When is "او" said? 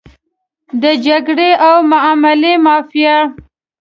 1.67-1.75